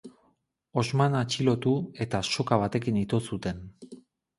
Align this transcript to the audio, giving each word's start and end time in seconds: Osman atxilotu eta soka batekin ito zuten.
Osman 0.83 1.19
atxilotu 1.21 1.75
eta 2.07 2.25
soka 2.33 2.61
batekin 2.67 3.03
ito 3.07 3.25
zuten. 3.31 3.67